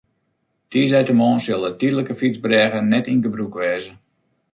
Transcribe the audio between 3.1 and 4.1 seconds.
yn gebrûk wêze.